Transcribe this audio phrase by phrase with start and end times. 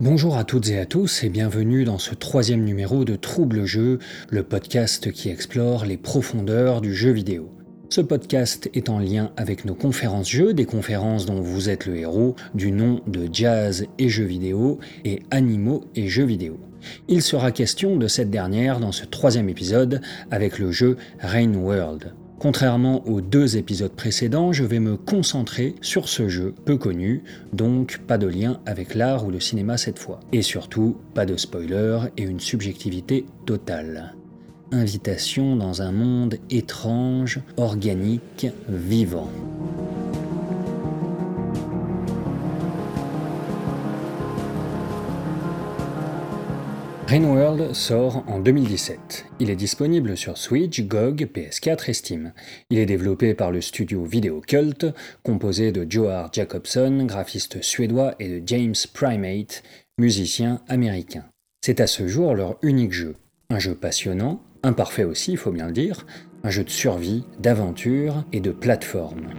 [0.00, 3.98] Bonjour à toutes et à tous et bienvenue dans ce troisième numéro de Trouble Jeu,
[4.30, 7.50] le podcast qui explore les profondeurs du jeu vidéo.
[7.90, 11.96] Ce podcast est en lien avec nos conférences jeux, des conférences dont vous êtes le
[11.96, 16.58] héros, du nom de Jazz et jeux vidéo et Animaux et jeux vidéo.
[17.08, 22.14] Il sera question de cette dernière dans ce troisième épisode avec le jeu Rain World.
[22.40, 27.22] Contrairement aux deux épisodes précédents, je vais me concentrer sur ce jeu peu connu,
[27.52, 30.20] donc pas de lien avec l'art ou le cinéma cette fois.
[30.32, 34.14] Et surtout, pas de spoiler et une subjectivité totale.
[34.72, 39.28] Invitation dans un monde étrange, organique, vivant.
[47.10, 49.26] Rainworld sort en 2017.
[49.40, 52.32] Il est disponible sur Switch, GOG, PS4 et Steam.
[52.70, 54.86] Il est développé par le studio Video Cult,
[55.24, 59.64] composé de Joar Jacobson, graphiste suédois, et de James Primate,
[59.98, 61.24] musicien américain.
[61.62, 63.16] C'est à ce jour leur unique jeu.
[63.50, 66.06] Un jeu passionnant, imparfait aussi, il faut bien le dire,
[66.44, 69.30] un jeu de survie, d'aventure et de plateforme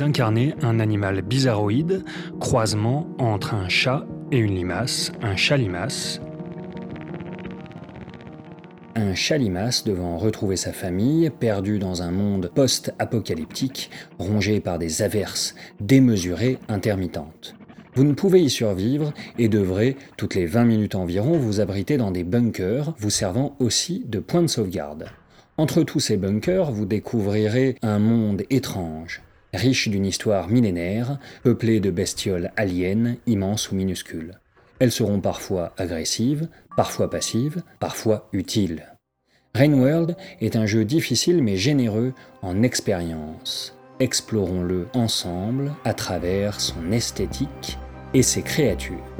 [0.00, 2.04] incarner un animal bizarroïde,
[2.38, 6.20] croisement entre un chat et une limace, un chat-limace.
[8.94, 15.54] Un chat-limace devant retrouver sa famille, perdu dans un monde post-apocalyptique, rongé par des averses
[15.80, 17.54] démesurées, intermittentes.
[17.94, 22.10] Vous ne pouvez y survivre et devrez, toutes les 20 minutes environ, vous abriter dans
[22.10, 25.06] des bunkers, vous servant aussi de point de sauvegarde.
[25.56, 31.90] Entre tous ces bunkers, vous découvrirez un monde étrange, riche d'une histoire millénaire, peuplée de
[31.90, 34.38] bestioles aliens, immenses ou minuscules.
[34.78, 38.86] Elles seront parfois agressives, parfois passives, parfois utiles.
[39.54, 43.76] Rainworld est un jeu difficile mais généreux en expérience.
[43.98, 47.78] Explorons-le ensemble à travers son esthétique
[48.14, 49.17] et ses créatures.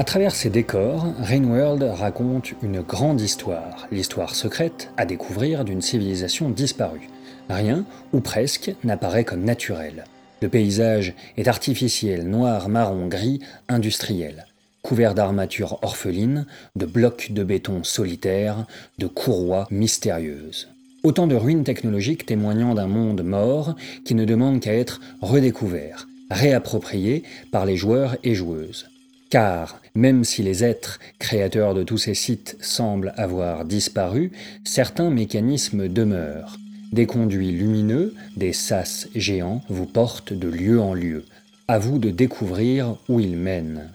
[0.00, 6.50] À travers ces décors, Rainworld raconte une grande histoire, l'histoire secrète à découvrir d'une civilisation
[6.50, 7.08] disparue.
[7.50, 10.04] Rien, ou presque, n'apparaît comme naturel.
[10.40, 14.46] Le paysage est artificiel, noir, marron, gris, industriel,
[14.82, 18.66] couvert d'armatures orphelines, de blocs de béton solitaires,
[18.98, 20.68] de courroies mystérieuses.
[21.02, 27.24] Autant de ruines technologiques témoignant d'un monde mort qui ne demande qu'à être redécouvert, réapproprié
[27.50, 28.86] par les joueurs et joueuses.
[29.30, 34.32] Car même si les êtres créateurs de tous ces sites semblent avoir disparu,
[34.64, 36.56] certains mécanismes demeurent.
[36.92, 41.24] Des conduits lumineux, des sas géants vous portent de lieu en lieu.
[41.66, 43.92] À vous de découvrir où ils mènent.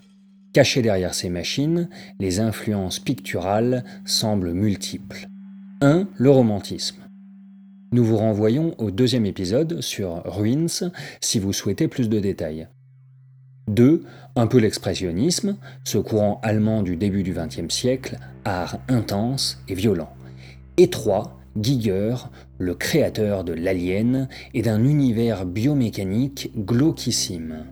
[0.54, 1.90] Cachés derrière ces machines,
[2.20, 5.28] les influences picturales semblent multiples.
[5.82, 6.08] 1.
[6.16, 7.02] Le romantisme.
[7.92, 10.92] Nous vous renvoyons au deuxième épisode sur Ruins
[11.22, 12.68] si vous souhaitez plus de détails.
[13.68, 14.04] 2.
[14.36, 20.14] Un peu l'expressionnisme, ce courant allemand du début du XXe siècle, art intense et violent.
[20.78, 21.40] Et 3.
[21.62, 22.16] Giger,
[22.58, 27.66] le créateur de l'alien et d'un univers biomécanique glauquissime.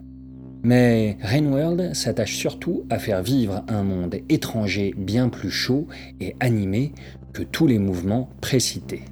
[0.62, 5.88] Mais Rainworld s'attache surtout à faire vivre un monde étranger bien plus chaud
[6.20, 6.92] et animé
[7.32, 9.02] que tous les mouvements précités.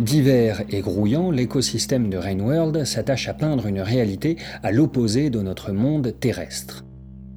[0.00, 5.72] Divers et grouillant, l'écosystème de Rainworld s'attache à peindre une réalité à l'opposé de notre
[5.72, 6.84] monde terrestre.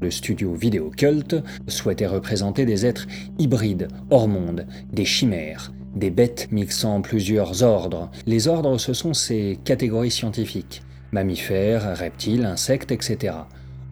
[0.02, 1.36] Le studio Vidéo Cult
[1.68, 3.08] souhaitait représenter des êtres
[3.38, 8.10] hybrides, hors monde, des chimères, des bêtes mixant plusieurs ordres.
[8.26, 10.82] Les ordres, ce sont ces catégories scientifiques
[11.14, 13.34] mammifères, reptiles, insectes, etc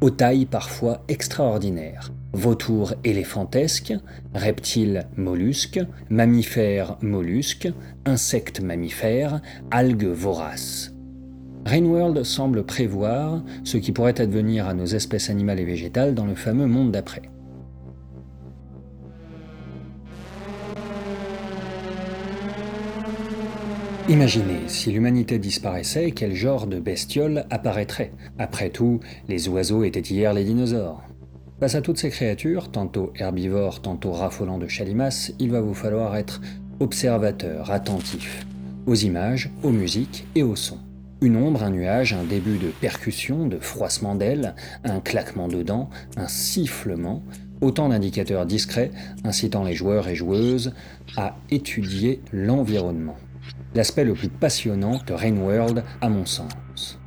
[0.01, 2.11] aux tailles parfois extraordinaires.
[2.35, 3.93] Vautours éléphantesques,
[4.33, 5.79] reptiles mollusques,
[6.09, 7.71] mammifères mollusques,
[8.03, 9.39] insectes mammifères,
[9.71, 10.93] algues voraces.
[11.65, 16.35] Rainworld semble prévoir ce qui pourrait advenir à nos espèces animales et végétales dans le
[16.35, 17.21] fameux monde d'après.
[24.09, 28.11] Imaginez, si l'humanité disparaissait, quel genre de bestiole apparaîtrait?
[28.37, 28.99] Après tout,
[29.29, 31.01] les oiseaux étaient hier les dinosaures.
[31.57, 36.17] Face à toutes ces créatures, tantôt herbivores, tantôt raffolant de chalimaces, il va vous falloir
[36.17, 36.41] être
[36.81, 38.45] observateur, attentif,
[38.85, 40.81] aux images, aux musiques et aux sons.
[41.21, 44.53] Une ombre, un nuage, un début de percussion, de froissement d'ailes,
[44.83, 47.23] un claquement de dents, un sifflement,
[47.61, 48.91] autant d'indicateurs discrets
[49.23, 50.73] incitant les joueurs et joueuses
[51.15, 53.15] à étudier l'environnement.
[53.75, 56.99] L'aspect le plus passionnant de Rain World à mon sens.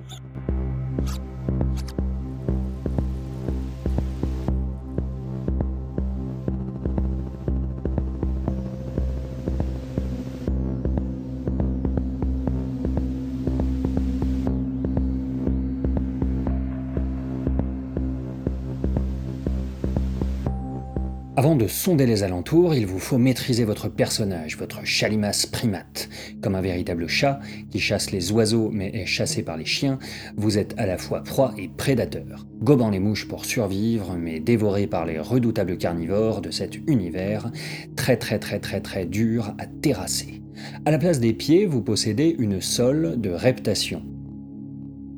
[21.38, 26.08] Avant de sonder les alentours, il vous faut maîtriser votre personnage, votre chalimas primate.
[26.42, 27.38] Comme un véritable chat
[27.70, 30.00] qui chasse les oiseaux mais est chassé par les chiens,
[30.36, 34.88] vous êtes à la fois proie et prédateur, gobant les mouches pour survivre mais dévoré
[34.88, 37.52] par les redoutables carnivores de cet univers
[37.94, 40.42] très très très très très dur à terrasser.
[40.86, 44.02] À la place des pieds, vous possédez une sole de reptation,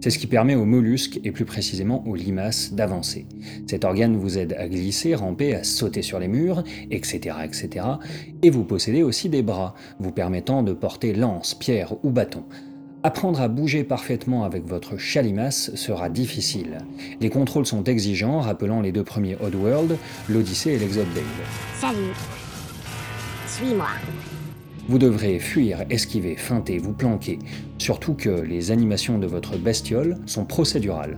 [0.00, 3.26] c'est ce qui permet aux mollusques, et plus précisément aux limaces, d'avancer.
[3.66, 7.86] Cet organe vous aide à glisser, ramper, à sauter sur les murs, etc., etc.
[8.42, 12.44] Et vous possédez aussi des bras, vous permettant de porter lance, pierre ou bâton.
[13.02, 16.78] Apprendre à bouger parfaitement avec votre chalimace sera difficile.
[17.20, 19.96] Les contrôles sont exigeants, rappelant les deux premiers Oddworld,
[20.28, 21.06] l'Odyssée et l'Exode
[21.78, 22.12] Salut
[23.46, 23.88] Suis-moi
[24.90, 27.38] vous devrez fuir, esquiver, feinter, vous planquer,
[27.78, 31.14] surtout que les animations de votre bestiole sont procédurales.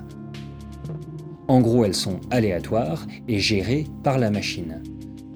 [1.49, 4.83] En gros, elles sont aléatoires et gérées par la machine.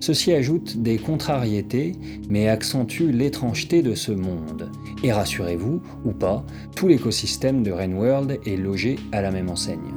[0.00, 1.92] Ceci ajoute des contrariétés,
[2.28, 4.70] mais accentue l'étrangeté de ce monde.
[5.02, 6.44] Et rassurez-vous, ou pas,
[6.74, 9.94] tout l'écosystème de Rainworld est logé à la même enseigne.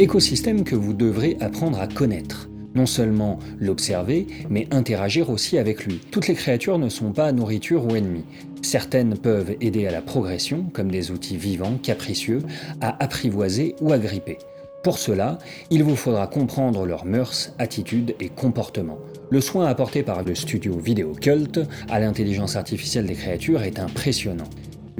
[0.00, 6.00] Écosystème que vous devrez apprendre à connaître non seulement l'observer, mais interagir aussi avec lui.
[6.10, 8.24] Toutes les créatures ne sont pas nourriture ou ennemies.
[8.62, 12.42] Certaines peuvent aider à la progression, comme des outils vivants, capricieux,
[12.80, 14.38] à apprivoiser ou à gripper.
[14.82, 15.38] Pour cela,
[15.70, 18.98] il vous faudra comprendre leurs mœurs, attitudes et comportements.
[19.28, 24.48] Le soin apporté par le studio Vidéo Cult à l'intelligence artificielle des créatures est impressionnant.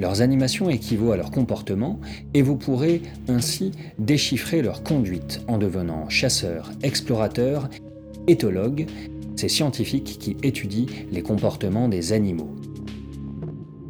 [0.01, 1.99] Leurs animations équivaut à leur comportement
[2.33, 7.69] et vous pourrez ainsi déchiffrer leur conduite en devenant chasseur, explorateur,
[8.25, 8.87] éthologue,
[9.35, 12.49] ces scientifiques qui étudient les comportements des animaux.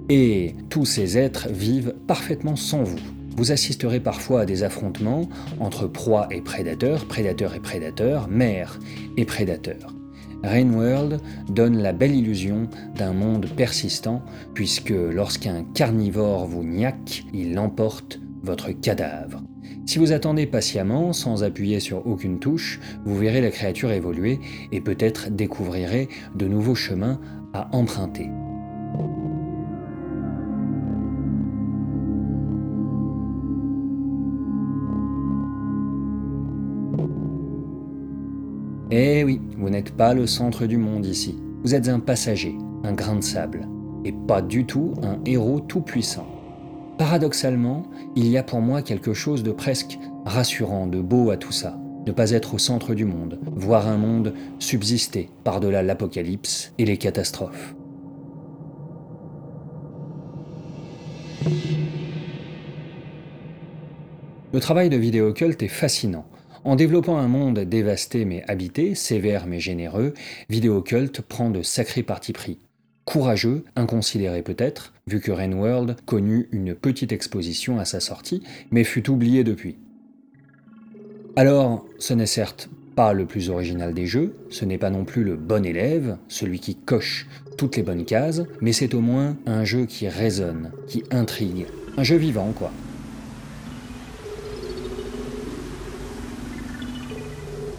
[0.09, 2.99] Et tous ces êtres vivent parfaitement sans vous.
[3.37, 5.29] Vous assisterez parfois à des affrontements
[5.61, 8.81] entre proie et prédateur, prédateur et prédateur, mère
[9.15, 9.93] et prédateur.
[10.43, 12.67] Rainworld donne la belle illusion
[12.97, 14.21] d'un monde persistant,
[14.53, 19.43] puisque lorsqu'un carnivore vous niaque, il emporte votre cadavre.
[19.85, 24.39] Si vous attendez patiemment, sans appuyer sur aucune touche, vous verrez la créature évoluer
[24.71, 27.19] et peut-être découvrirez de nouveaux chemins
[27.53, 28.29] à emprunter.
[38.93, 41.39] Eh oui, vous n'êtes pas le centre du monde ici.
[41.63, 43.65] Vous êtes un passager, un grain de sable,
[44.03, 46.27] et pas du tout un héros tout-puissant.
[46.97, 47.83] Paradoxalement,
[48.17, 51.79] il y a pour moi quelque chose de presque rassurant, de beau à tout ça.
[52.05, 56.97] Ne pas être au centre du monde, voir un monde subsister par-delà l'apocalypse et les
[56.97, 57.73] catastrophes.
[64.51, 66.25] Le travail de Vidéocult est fascinant.
[66.63, 70.13] En développant un monde dévasté mais habité, sévère mais généreux,
[70.49, 72.59] Videocult prend de sacrés partis pris.
[73.03, 79.09] Courageux, inconsidéré peut-être, vu que Rainworld connut une petite exposition à sa sortie, mais fut
[79.09, 79.77] oublié depuis.
[81.35, 85.23] Alors, ce n'est certes pas le plus original des jeux, ce n'est pas non plus
[85.23, 87.27] le bon élève, celui qui coche
[87.57, 91.65] toutes les bonnes cases, mais c'est au moins un jeu qui résonne, qui intrigue,
[91.97, 92.71] un jeu vivant quoi.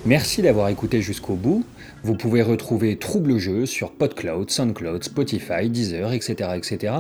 [0.05, 1.65] Merci d'avoir écouté jusqu'au bout.
[2.03, 6.95] Vous pouvez retrouver Trouble Jeu sur PodCloud, SoundCloud, Spotify, Deezer, etc., etc.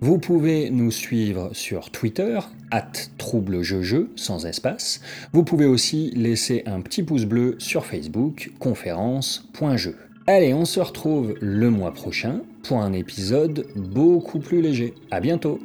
[0.00, 2.40] Vous pouvez nous suivre sur Twitter,
[2.72, 5.00] at TroubleJeuJeu, sans espace.
[5.32, 9.96] Vous pouvez aussi laisser un petit pouce bleu sur Facebook, conférence.jeu.
[10.26, 14.94] Allez, on se retrouve le mois prochain pour un épisode beaucoup plus léger.
[15.12, 15.60] À bientôt!